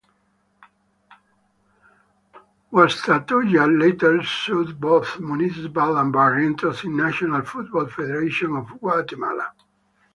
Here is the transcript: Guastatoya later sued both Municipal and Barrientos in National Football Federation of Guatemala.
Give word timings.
Guastatoya 2.73 3.67
later 3.79 4.23
sued 4.23 4.81
both 4.81 5.19
Municipal 5.19 5.95
and 5.95 6.11
Barrientos 6.11 6.83
in 6.83 6.97
National 6.97 7.43
Football 7.43 7.85
Federation 7.85 8.55
of 8.55 8.79
Guatemala. 8.79 9.51